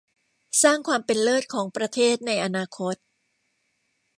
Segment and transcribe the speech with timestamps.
[0.63, 2.95] สร้างความเป็นเลิศของประเทศในอนาคต